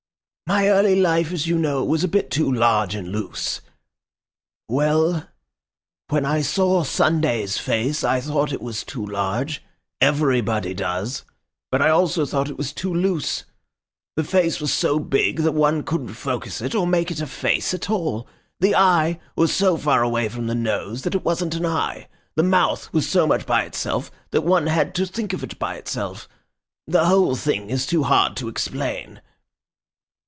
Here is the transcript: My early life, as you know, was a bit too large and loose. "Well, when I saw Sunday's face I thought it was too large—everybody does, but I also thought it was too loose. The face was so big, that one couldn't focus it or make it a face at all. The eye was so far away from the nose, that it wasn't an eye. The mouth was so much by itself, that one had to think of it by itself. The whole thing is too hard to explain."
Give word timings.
My 0.47 0.67
early 0.67 0.99
life, 0.99 1.31
as 1.31 1.47
you 1.47 1.57
know, 1.57 1.81
was 1.81 2.03
a 2.03 2.09
bit 2.09 2.29
too 2.29 2.51
large 2.51 2.93
and 2.93 3.07
loose. 3.09 3.61
"Well, 4.67 5.29
when 6.09 6.25
I 6.25 6.41
saw 6.41 6.83
Sunday's 6.83 7.57
face 7.57 8.03
I 8.03 8.19
thought 8.19 8.51
it 8.51 8.61
was 8.61 8.83
too 8.83 9.05
large—everybody 9.05 10.73
does, 10.73 11.23
but 11.71 11.81
I 11.81 11.89
also 11.89 12.25
thought 12.25 12.49
it 12.49 12.57
was 12.57 12.73
too 12.73 12.93
loose. 12.93 13.45
The 14.17 14.25
face 14.25 14.59
was 14.59 14.73
so 14.73 14.99
big, 14.99 15.37
that 15.43 15.53
one 15.53 15.83
couldn't 15.83 16.15
focus 16.15 16.59
it 16.59 16.75
or 16.75 16.85
make 16.85 17.11
it 17.11 17.21
a 17.21 17.27
face 17.27 17.73
at 17.73 17.89
all. 17.89 18.27
The 18.59 18.75
eye 18.75 19.21
was 19.37 19.55
so 19.55 19.77
far 19.77 20.03
away 20.03 20.27
from 20.27 20.47
the 20.47 20.53
nose, 20.53 21.03
that 21.03 21.15
it 21.15 21.23
wasn't 21.23 21.55
an 21.55 21.65
eye. 21.65 22.09
The 22.35 22.43
mouth 22.43 22.91
was 22.91 23.07
so 23.07 23.25
much 23.25 23.45
by 23.45 23.63
itself, 23.63 24.11
that 24.31 24.41
one 24.41 24.67
had 24.67 24.93
to 24.95 25.05
think 25.05 25.31
of 25.31 25.45
it 25.45 25.57
by 25.57 25.75
itself. 25.75 26.27
The 26.87 27.05
whole 27.05 27.37
thing 27.37 27.69
is 27.69 27.85
too 27.85 28.03
hard 28.03 28.35
to 28.35 28.49
explain." 28.49 29.21